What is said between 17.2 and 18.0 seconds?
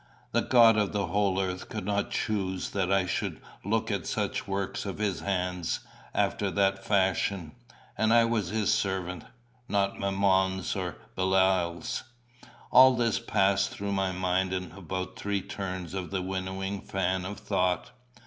of thought.